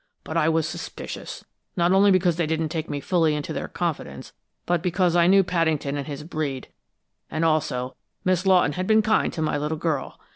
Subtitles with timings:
[0.23, 1.45] But I was suspicious,
[1.77, 4.33] not only because they didn't take me fully into their confidence,
[4.65, 6.69] but because I knew Paddington and his breed;
[7.29, 10.19] and also, Miss Lawton had been kind to my little girl.